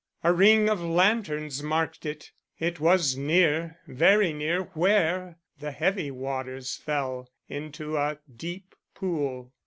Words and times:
A 0.23 0.33
ring 0.33 0.67
of 0.67 0.81
lanterns 0.81 1.61
marked 1.61 2.07
it. 2.07 2.31
It 2.57 2.79
was 2.79 3.15
near, 3.15 3.77
very 3.85 4.33
near 4.33 4.63
where 4.73 5.37
the 5.59 5.69
heavy 5.69 6.09
waters 6.09 6.75
fell 6.75 7.29
into 7.47 7.97
a 7.97 8.17
deep 8.35 8.73
pool. 8.95 9.53